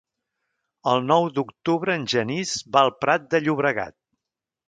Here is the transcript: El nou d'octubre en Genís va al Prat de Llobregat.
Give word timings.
El 0.91 1.01
nou 1.09 1.25
d'octubre 1.35 1.93
en 1.99 2.07
Genís 2.15 2.55
va 2.77 2.83
al 2.87 2.93
Prat 3.05 3.27
de 3.35 3.43
Llobregat. 3.49 3.97